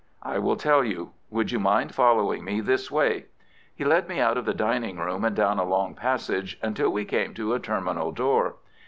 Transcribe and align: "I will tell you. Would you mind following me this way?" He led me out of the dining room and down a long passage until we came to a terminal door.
"I 0.23 0.39
will 0.39 0.55
tell 0.55 0.83
you. 0.83 1.11
Would 1.29 1.51
you 1.51 1.59
mind 1.59 1.93
following 1.93 2.43
me 2.43 2.59
this 2.59 2.89
way?" 2.89 3.25
He 3.75 3.85
led 3.85 4.09
me 4.09 4.19
out 4.19 4.35
of 4.35 4.45
the 4.45 4.53
dining 4.55 4.97
room 4.97 5.23
and 5.23 5.35
down 5.35 5.59
a 5.59 5.63
long 5.63 5.93
passage 5.93 6.57
until 6.63 6.89
we 6.89 7.05
came 7.05 7.35
to 7.35 7.53
a 7.53 7.59
terminal 7.59 8.11
door. 8.11 8.55